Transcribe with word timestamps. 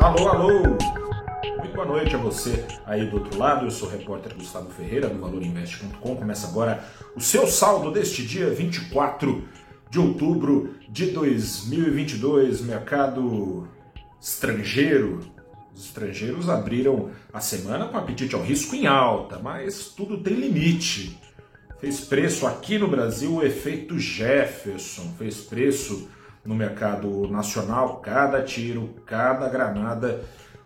Alô, 0.00 0.28
alô! 0.28 0.62
Muito 1.58 1.74
boa 1.74 1.84
noite 1.84 2.14
a 2.14 2.18
você 2.18 2.64
aí 2.86 3.04
do 3.06 3.16
outro 3.16 3.36
lado. 3.36 3.66
Eu 3.66 3.70
sou 3.70 3.88
o 3.88 3.90
repórter 3.90 4.32
Gustavo 4.32 4.70
Ferreira 4.70 5.08
do 5.08 5.18
ValorInvest.com. 5.18 6.14
Começa 6.14 6.46
agora 6.46 6.84
o 7.16 7.20
seu 7.20 7.48
saldo 7.48 7.90
deste 7.90 8.24
dia 8.24 8.48
24 8.48 9.48
de 9.90 9.98
outubro 9.98 10.76
de 10.88 11.06
2022. 11.10 12.60
Mercado 12.60 13.68
estrangeiro. 14.20 15.20
Os 15.74 15.86
estrangeiros 15.86 16.48
abriram 16.48 17.10
a 17.32 17.40
semana 17.40 17.86
com 17.86 17.96
apetite 17.96 18.36
ao 18.36 18.42
risco 18.42 18.76
em 18.76 18.86
alta, 18.86 19.40
mas 19.40 19.88
tudo 19.88 20.18
tem 20.18 20.34
limite. 20.34 21.18
Fez 21.80 22.00
preço 22.00 22.46
aqui 22.46 22.78
no 22.78 22.88
Brasil 22.88 23.34
o 23.34 23.42
efeito 23.42 23.98
Jefferson, 23.98 25.12
fez 25.18 25.38
preço 25.40 26.08
no 26.48 26.54
mercado 26.54 27.28
nacional, 27.28 27.96
cada 27.96 28.42
tiro, 28.42 28.94
cada 29.04 29.46
granada 29.50 30.24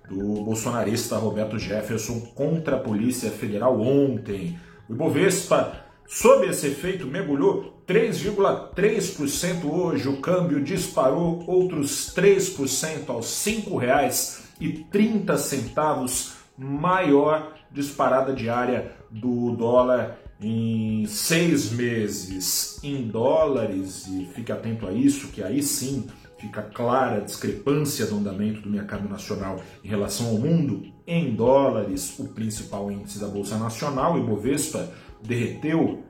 do 0.09 0.45
bolsonarista 0.45 1.17
Roberto 1.17 1.59
Jefferson 1.59 2.21
contra 2.37 2.77
a 2.77 2.79
Polícia 2.79 3.33
Federal 3.33 3.81
ontem. 3.81 4.57
O 4.89 4.93
Ibovespa, 4.93 5.73
sob 6.07 6.47
esse 6.47 6.69
efeito, 6.69 7.09
mergulhou 7.09 7.83
3,3% 7.85 9.65
hoje. 9.65 10.09
O 10.09 10.21
câmbio 10.21 10.63
disparou 10.63 11.43
outros 11.49 12.15
3% 12.15 13.09
aos 13.09 13.45
R$ 13.45 13.53
5,30, 13.53 16.33
maior 16.57 17.55
disparada 17.73 18.33
diária 18.33 18.93
do 19.11 19.51
dólar 19.57 20.22
em 20.43 21.07
seis 21.07 21.71
meses 21.71 22.79
em 22.83 23.07
dólares, 23.07 24.07
e 24.09 24.27
fique 24.35 24.51
atento 24.51 24.87
a 24.87 24.93
isso, 24.93 25.29
que 25.29 25.43
aí 25.43 25.63
sim 25.63 26.07
fica 26.39 26.63
clara 26.63 27.19
a 27.19 27.21
discrepância 27.21 28.05
do 28.07 28.17
andamento 28.17 28.61
do 28.61 28.69
mercado 28.69 29.09
nacional 29.09 29.61
em 29.84 29.89
relação 29.89 30.27
ao 30.27 30.39
mundo, 30.39 30.83
em 31.07 31.34
dólares, 31.34 32.19
o 32.19 32.29
principal 32.29 32.91
índice 32.91 33.21
da 33.21 33.29
Bolsa 33.29 33.57
Nacional, 33.57 34.15
o 34.15 34.19
Ibovespa, 34.19 34.91
derreteu 35.23 36.03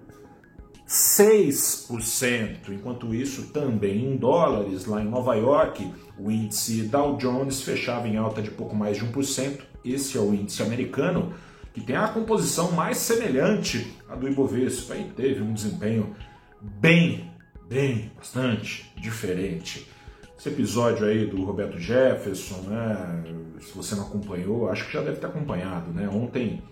6%. 0.89 2.70
Enquanto 2.70 3.14
isso, 3.14 3.48
também 3.48 4.12
em 4.12 4.17
dólares, 4.17 4.86
lá 4.86 5.02
em 5.02 5.08
Nova 5.08 5.34
York, 5.34 5.91
o 6.19 6.30
índice 6.30 6.84
Dow 6.84 7.17
Jones 7.17 7.62
fechava 7.62 8.08
em 8.08 8.17
alta 8.17 8.41
de 8.41 8.50
pouco 8.50 8.74
mais 8.74 8.96
de 8.96 9.05
1%. 9.05 9.61
Esse 9.84 10.17
é 10.17 10.20
o 10.20 10.33
índice 10.33 10.62
americano 10.62 11.33
que 11.72 11.80
tem 11.80 11.96
a 11.96 12.08
composição 12.08 12.72
mais 12.72 12.98
semelhante 12.98 13.96
à 14.08 14.14
do 14.14 14.28
Ibovespa 14.28 14.94
e 14.96 15.04
teve 15.04 15.42
um 15.42 15.54
desempenho 15.54 16.14
bem, 16.60 17.30
bem, 17.68 18.10
bastante 18.16 18.92
diferente. 18.96 19.88
Esse 20.38 20.48
episódio 20.48 21.06
aí 21.06 21.26
do 21.26 21.44
Roberto 21.44 21.78
Jefferson, 21.78 22.62
né, 22.62 23.24
se 23.60 23.72
você 23.74 23.94
não 23.94 24.02
acompanhou, 24.02 24.68
acho 24.68 24.86
que 24.86 24.92
já 24.92 25.02
deve 25.02 25.18
ter 25.18 25.26
acompanhado, 25.26 25.92
né? 25.92 26.08
Ontem 26.08 26.62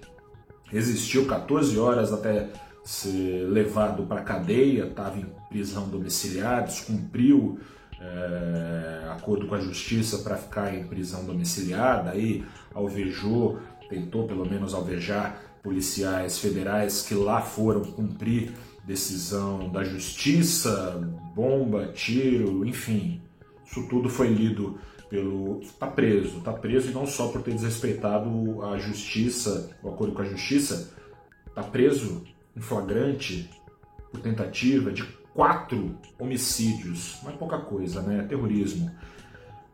existiu 0.72 1.26
14 1.26 1.78
horas 1.78 2.12
até 2.12 2.48
ser 2.84 3.46
levado 3.48 4.04
para 4.04 4.22
cadeia, 4.22 4.86
estava 4.86 5.18
em 5.18 5.26
prisão 5.48 5.88
domiciliar, 5.88 6.64
descumpriu 6.64 7.60
é, 8.00 9.08
acordo 9.10 9.46
com 9.46 9.54
a 9.54 9.60
justiça 9.60 10.18
para 10.18 10.36
ficar 10.36 10.74
em 10.74 10.84
prisão 10.84 11.24
domiciliar, 11.24 12.04
daí 12.04 12.44
alvejou 12.74 13.58
tentou 13.90 14.26
pelo 14.26 14.48
menos 14.48 14.72
alvejar 14.72 15.42
policiais 15.62 16.38
federais 16.38 17.02
que 17.02 17.14
lá 17.14 17.42
foram 17.42 17.82
cumprir 17.82 18.52
decisão 18.84 19.68
da 19.68 19.84
justiça, 19.84 20.98
bomba, 21.34 21.88
tiro, 21.88 22.66
enfim. 22.66 23.20
Isso 23.66 23.86
tudo 23.88 24.08
foi 24.08 24.28
lido 24.28 24.78
pelo. 25.08 25.60
Está 25.60 25.86
preso, 25.86 26.38
está 26.38 26.52
preso 26.52 26.90
e 26.90 26.94
não 26.94 27.06
só 27.06 27.28
por 27.28 27.42
ter 27.42 27.52
desrespeitado 27.52 28.62
a 28.64 28.78
justiça, 28.78 29.76
o 29.82 29.90
acordo 29.90 30.14
com 30.14 30.22
a 30.22 30.24
justiça, 30.24 30.94
está 31.46 31.62
preso 31.62 32.24
em 32.56 32.60
flagrante 32.60 33.50
por 34.10 34.20
tentativa 34.20 34.90
de 34.90 35.02
quatro 35.34 35.96
homicídios. 36.18 37.18
Não 37.22 37.30
é 37.30 37.36
pouca 37.36 37.58
coisa, 37.58 38.00
né? 38.02 38.24
Terrorismo. 38.28 38.90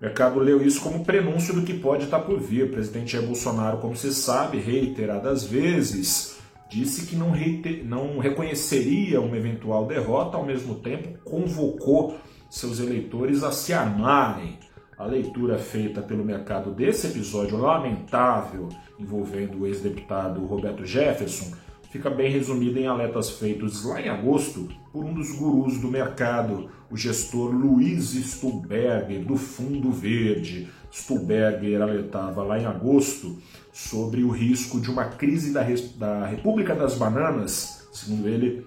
Mercado 0.01 0.39
leu 0.39 0.62
isso 0.62 0.83
como 0.83 1.05
prenúncio 1.05 1.55
do 1.55 1.62
que 1.62 1.73
pode 1.73 2.05
estar 2.05 2.21
por 2.21 2.39
vir. 2.39 2.65
O 2.65 2.69
presidente 2.71 3.12
Jair 3.12 3.27
Bolsonaro, 3.27 3.79
como 3.79 3.97
se 3.97 4.12
sabe, 4.12 4.59
reiteradas 4.59 5.45
vezes, 5.45 6.39
disse 6.69 7.07
que 7.07 7.17
não, 7.17 7.31
reiter... 7.31 7.83
não 7.84 8.19
reconheceria 8.19 9.21
uma 9.21 9.37
eventual 9.37 9.87
derrota, 9.87 10.37
ao 10.37 10.45
mesmo 10.45 10.75
tempo 10.77 11.19
convocou 11.25 12.19
seus 12.51 12.79
eleitores 12.79 13.43
a 13.43 13.51
se 13.53 13.73
armarem. 13.73 14.59
A 14.99 15.05
leitura 15.05 15.59
feita 15.59 16.01
pelo 16.01 16.25
mercado 16.25 16.71
desse 16.71 17.07
episódio 17.07 17.59
lamentável 17.59 18.69
envolvendo 18.99 19.61
o 19.61 19.67
ex-deputado 19.67 20.45
Roberto 20.47 20.87
Jefferson 20.87 21.55
fica 21.97 22.11
bem 22.11 22.31
resumida 22.31 22.79
em 22.79 22.87
alertas 22.87 23.31
feitos 23.31 23.83
lá 23.84 24.01
em 24.01 24.09
agosto 24.09 24.69
por 24.93 25.03
um 25.03 25.15
dos 25.15 25.33
gurus 25.33 25.79
do 25.79 25.89
mercado, 25.89 26.69
o 26.91 26.97
gestor 26.97 27.51
Luiz 27.51 28.11
Stuberger, 28.11 29.25
do 29.25 29.37
Fundo 29.37 29.91
Verde. 29.91 30.69
Stuberger 30.93 31.81
alertava 31.81 32.43
lá 32.43 32.59
em 32.59 32.67
agosto 32.67 33.39
sobre 33.73 34.23
o 34.23 34.31
risco 34.31 34.79
de 34.79 34.91
uma 34.91 35.07
crise 35.07 35.55
da, 35.55 35.65
da 35.97 36.27
República 36.27 36.75
das 36.75 36.95
Bananas, 36.97 37.89
segundo 37.93 38.28
ele, 38.28 38.67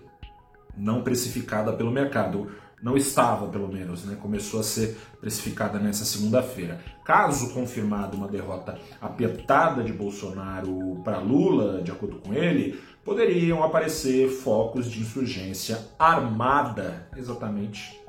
não 0.76 1.04
precificada 1.04 1.72
pelo 1.74 1.92
mercado 1.92 2.48
não 2.82 2.96
estava, 2.96 3.48
pelo 3.48 3.68
menos, 3.68 4.06
né? 4.06 4.18
começou 4.20 4.60
a 4.60 4.64
ser 4.64 4.98
precificada 5.20 5.78
nessa 5.80 6.06
segunda-feira. 6.06 6.80
Caso 7.04 7.54
confirmada 7.54 8.16
uma 8.16 8.28
derrota 8.28 8.80
apertada 9.02 9.84
de 9.84 9.92
Bolsonaro 9.92 11.02
para 11.04 11.20
Lula, 11.20 11.82
de 11.82 11.92
acordo 11.92 12.20
com 12.20 12.34
ele, 12.34 12.80
poderiam 13.10 13.64
aparecer 13.64 14.30
focos 14.30 14.86
de 14.86 15.00
insurgência 15.00 15.80
armada, 15.98 17.10
exatamente 17.18 18.00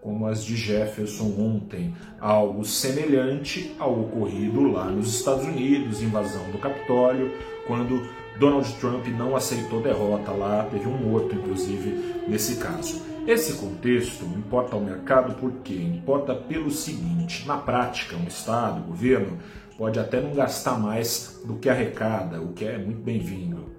como 0.00 0.28
as 0.28 0.44
de 0.44 0.54
Jefferson 0.54 1.34
ontem, 1.36 1.92
algo 2.20 2.64
semelhante 2.64 3.74
ao 3.76 4.02
ocorrido 4.02 4.70
lá 4.70 4.84
nos 4.84 5.16
Estados 5.16 5.44
Unidos, 5.46 6.00
invasão 6.00 6.48
do 6.52 6.58
Capitólio, 6.58 7.32
quando 7.66 8.08
Donald 8.38 8.72
Trump 8.74 9.04
não 9.08 9.34
aceitou 9.34 9.82
derrota 9.82 10.30
lá, 10.30 10.62
teve 10.70 10.86
um 10.86 10.96
morto, 10.96 11.34
inclusive, 11.34 12.14
nesse 12.28 12.54
caso. 12.58 13.02
Esse 13.26 13.54
contexto 13.54 14.24
importa 14.26 14.76
ao 14.76 14.80
mercado 14.80 15.34
porque 15.40 15.74
importa 15.74 16.36
pelo 16.36 16.70
seguinte: 16.70 17.44
na 17.48 17.56
prática, 17.56 18.14
um 18.14 18.28
Estado, 18.28 18.78
o 18.78 18.84
governo, 18.84 19.38
pode 19.76 19.98
até 19.98 20.20
não 20.20 20.34
gastar 20.34 20.78
mais 20.78 21.40
do 21.44 21.56
que 21.56 21.68
arrecada, 21.68 22.40
o 22.40 22.52
que 22.52 22.64
é 22.64 22.78
muito 22.78 23.00
bem-vindo. 23.00 23.76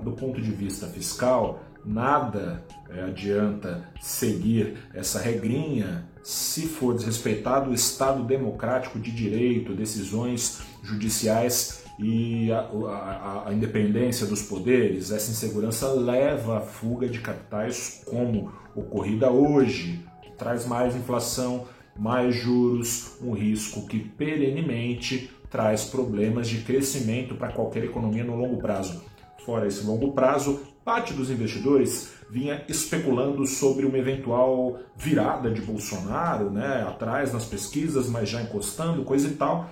Do 0.00 0.12
ponto 0.12 0.40
de 0.40 0.50
vista 0.50 0.86
fiscal, 0.86 1.60
nada 1.84 2.64
é, 2.90 3.02
adianta 3.02 3.88
seguir 4.00 4.76
essa 4.94 5.18
regrinha 5.18 6.06
se 6.22 6.66
for 6.66 6.94
desrespeitado 6.94 7.70
o 7.70 7.74
Estado 7.74 8.22
democrático 8.22 8.98
de 8.98 9.10
direito, 9.10 9.74
decisões 9.74 10.60
judiciais 10.82 11.84
e 11.98 12.52
a, 12.52 12.60
a, 12.60 13.48
a, 13.48 13.54
independência 13.54 14.26
dos 14.26 14.42
poderes, 14.42 15.10
essa 15.10 15.30
insegurança 15.30 15.88
leva 15.88 16.58
à 16.58 16.60
fuga 16.60 17.08
de 17.08 17.20
capitais 17.20 18.02
como 18.06 18.52
ocorrida 18.74 19.30
hoje, 19.30 20.04
traz 20.36 20.66
mais 20.66 20.94
inflação, 20.94 21.66
mais 21.98 22.34
juros, 22.34 23.16
um 23.20 23.32
risco 23.32 23.86
que 23.86 23.98
perenemente 23.98 25.30
traz 25.50 25.84
problemas 25.84 26.48
de 26.48 26.58
crescimento 26.58 27.34
para 27.34 27.52
qualquer 27.52 27.84
economia 27.84 28.24
no 28.24 28.36
longo 28.36 28.58
prazo. 28.58 29.02
Fora 29.44 29.66
esse 29.66 29.84
longo 29.84 30.12
prazo, 30.12 30.60
parte 30.84 31.12
dos 31.12 31.30
investidores 31.30 32.12
vinha 32.30 32.64
especulando 32.68 33.46
sobre 33.46 33.86
uma 33.86 33.96
eventual 33.96 34.78
virada 34.96 35.50
de 35.50 35.60
Bolsonaro, 35.62 36.50
né, 36.50 36.84
atrás 36.86 37.32
nas 37.32 37.44
pesquisas, 37.44 38.08
mas 38.08 38.28
já 38.28 38.42
encostando, 38.42 39.04
coisa 39.04 39.28
e 39.28 39.32
tal. 39.32 39.70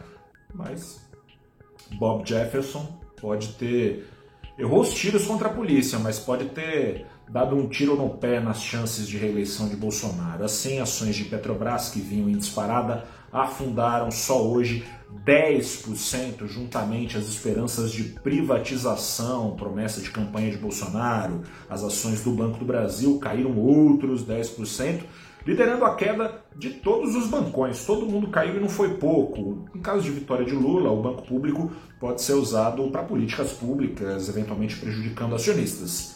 Mas 0.55 1.00
Bob 1.99 2.26
Jefferson 2.26 2.99
pode 3.20 3.55
ter. 3.55 4.06
Errou 4.58 4.81
os 4.81 4.94
tiros 4.94 5.26
contra 5.26 5.49
a 5.49 5.52
polícia, 5.52 5.99
mas 5.99 6.19
pode 6.19 6.46
ter 6.46 7.05
dado 7.28 7.56
um 7.56 7.69
tiro 7.69 7.96
no 7.96 8.11
pé 8.11 8.40
nas 8.40 8.62
chances 8.62 9.08
de 9.08 9.17
reeleição 9.17 9.69
de 9.69 9.76
Bolsonaro. 9.76 10.44
Assim, 10.44 10.81
ações 10.81 11.17
de 11.17 11.25
Petrobras 11.25 11.90
que 11.90 12.00
vinham 12.00 12.28
em 12.28 12.37
disparada 12.37 13.05
afundaram 13.32 14.11
só 14.11 14.46
hoje 14.46 14.84
10%, 15.25 16.46
juntamente 16.46 17.17
às 17.17 17.28
esperanças 17.28 17.90
de 17.90 18.05
privatização, 18.05 19.56
promessa 19.56 20.00
de 20.00 20.11
campanha 20.11 20.50
de 20.50 20.58
Bolsonaro. 20.58 21.43
As 21.69 21.82
ações 21.82 22.23
do 22.23 22.31
Banco 22.31 22.58
do 22.58 22.64
Brasil 22.64 23.19
caíram 23.19 23.56
outros 23.58 24.25
10% 24.25 25.02
liderando 25.46 25.84
a 25.84 25.94
queda 25.94 26.43
de 26.56 26.70
todos 26.70 27.14
os 27.14 27.28
bancões. 27.28 27.84
Todo 27.87 28.06
mundo 28.06 28.28
caiu 28.28 28.56
e 28.56 28.61
não 28.61 28.69
foi 28.69 28.94
pouco. 28.94 29.64
Em 29.75 29.81
caso 29.81 30.02
de 30.02 30.11
vitória 30.11 30.44
de 30.44 30.55
Lula, 30.55 30.90
o 30.90 31.00
banco 31.00 31.23
público 31.23 31.70
pode 32.00 32.20
ser 32.20 32.34
usado 32.34 32.90
para 32.90 33.05
políticas 33.05 33.52
públicas, 33.52 34.28
eventualmente 34.28 34.76
prejudicando 34.76 35.37
acionistas. 35.37 36.15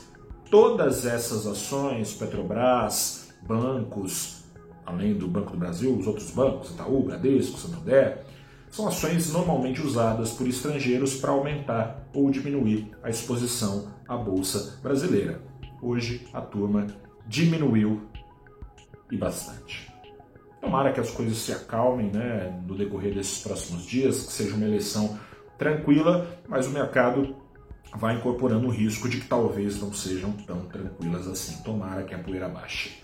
Todas 0.50 1.06
essas 1.06 1.47
ações, 1.47 2.12
Petrobras, 2.12 3.32
bancos, 3.43 4.43
além 4.85 5.14
do 5.14 5.29
Banco 5.29 5.52
do 5.52 5.58
Brasil, 5.58 5.97
os 5.97 6.08
outros 6.08 6.32
bancos, 6.32 6.73
Itaú, 6.73 7.05
Bradesco, 7.05 7.56
Santander, 7.56 8.25
são 8.69 8.88
ações 8.88 9.32
normalmente 9.32 9.81
usadas 9.81 10.32
por 10.32 10.49
estrangeiros 10.49 11.14
para 11.14 11.31
aumentar 11.31 12.05
ou 12.12 12.31
diminuir 12.32 12.91
a 13.00 13.08
exposição 13.08 13.93
à 14.08 14.17
bolsa 14.17 14.76
brasileira. 14.82 15.41
Hoje 15.81 16.26
a 16.32 16.41
turma 16.41 16.88
diminuiu 17.29 18.02
e 19.08 19.17
bastante. 19.17 19.88
Tomara 20.61 20.93
que 20.93 20.99
as 20.99 21.12
coisas 21.12 21.38
se 21.38 21.52
acalmem 21.52 22.11
né, 22.11 22.61
no 22.67 22.76
decorrer 22.76 23.14
desses 23.14 23.41
próximos 23.41 23.85
dias, 23.85 24.25
que 24.25 24.32
seja 24.32 24.56
uma 24.56 24.67
eleição 24.67 25.17
tranquila, 25.56 26.26
mas 26.49 26.67
o 26.67 26.70
mercado 26.70 27.37
vai 27.97 28.17
incorporando 28.17 28.67
o 28.67 28.71
risco 28.71 29.09
de 29.09 29.21
que 29.21 29.27
talvez 29.27 29.81
não 29.81 29.93
sejam 29.93 30.33
tão 30.33 30.67
tranquilas 30.67 31.27
assim. 31.27 31.63
Tomara 31.63 32.03
que 32.03 32.15
a 32.15 32.19
poeira 32.19 32.49
baixe. 32.49 32.99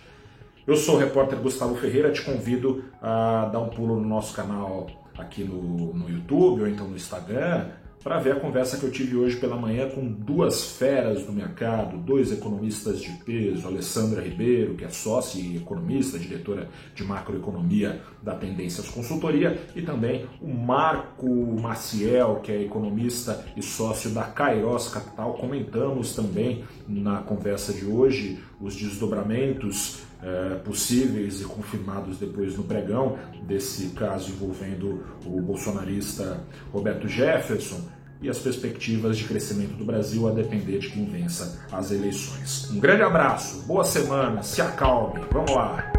Eu 0.66 0.76
sou 0.76 0.96
o 0.96 0.98
repórter 0.98 1.38
Gustavo 1.38 1.76
Ferreira, 1.76 2.10
te 2.10 2.22
convido 2.22 2.84
a 3.00 3.48
dar 3.52 3.60
um 3.60 3.68
pulo 3.68 4.00
no 4.00 4.08
nosso 4.08 4.34
canal 4.34 4.88
aqui 5.16 5.44
no, 5.44 5.94
no 5.94 6.10
YouTube 6.10 6.62
ou 6.62 6.68
então 6.68 6.88
no 6.88 6.96
Instagram 6.96 7.68
para 8.06 8.20
ver 8.20 8.34
a 8.34 8.38
conversa 8.38 8.78
que 8.78 8.84
eu 8.84 8.90
tive 8.92 9.16
hoje 9.16 9.34
pela 9.34 9.56
manhã 9.56 9.90
com 9.90 10.06
duas 10.06 10.76
feras 10.76 11.24
do 11.24 11.32
mercado, 11.32 11.96
dois 11.96 12.30
economistas 12.30 13.00
de 13.00 13.10
peso, 13.24 13.66
Alessandra 13.66 14.22
Ribeiro, 14.22 14.76
que 14.76 14.84
é 14.84 14.88
sócia 14.88 15.40
e 15.40 15.56
economista, 15.56 16.16
diretora 16.16 16.68
de 16.94 17.02
macroeconomia 17.02 18.00
da 18.22 18.36
Tendências 18.36 18.88
Consultoria, 18.88 19.60
e 19.74 19.82
também 19.82 20.24
o 20.40 20.46
Marco 20.46 21.26
Maciel, 21.60 22.38
que 22.44 22.52
é 22.52 22.62
economista 22.62 23.44
e 23.56 23.60
sócio 23.60 24.10
da 24.10 24.22
Kairos 24.22 24.88
Capital. 24.88 25.34
Comentamos 25.34 26.14
também 26.14 26.62
na 26.86 27.22
conversa 27.22 27.72
de 27.72 27.86
hoje 27.86 28.38
os 28.60 28.76
desdobramentos 28.76 30.06
é, 30.22 30.54
possíveis 30.64 31.40
e 31.40 31.44
confirmados 31.44 32.18
depois 32.18 32.56
no 32.56 32.62
pregão 32.62 33.18
desse 33.46 33.90
caso 33.90 34.30
envolvendo 34.30 35.04
o 35.26 35.40
bolsonarista 35.42 36.40
Roberto 36.72 37.06
Jefferson 37.06 37.95
e 38.20 38.28
as 38.28 38.38
perspectivas 38.38 39.16
de 39.16 39.24
crescimento 39.24 39.74
do 39.74 39.84
Brasil 39.84 40.28
a 40.28 40.32
depender 40.32 40.78
de 40.78 40.90
quem 40.90 41.04
vença 41.04 41.64
as 41.70 41.90
eleições. 41.90 42.70
Um 42.70 42.80
grande 42.80 43.02
abraço, 43.02 43.62
boa 43.66 43.84
semana, 43.84 44.42
se 44.42 44.60
acalme, 44.60 45.20
vamos 45.30 45.52
lá! 45.54 45.95